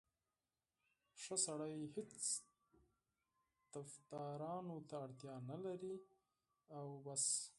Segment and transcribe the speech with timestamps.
[1.21, 2.15] ښه سړی هېڅ
[3.73, 5.95] طفدارانو ته اړتیا نه لري
[6.77, 7.23] او بس.